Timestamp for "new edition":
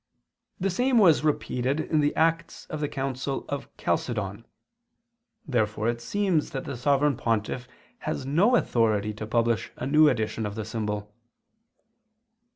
9.85-10.47